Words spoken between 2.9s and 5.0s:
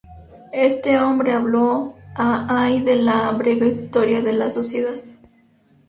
la breve historia de la Sociedad.